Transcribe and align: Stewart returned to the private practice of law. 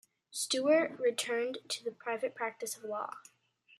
Stewart 0.31 0.97
returned 0.99 1.59
to 1.67 1.83
the 1.83 1.91
private 1.91 2.33
practice 2.33 2.75
of 2.75 2.83
law. 2.85 3.17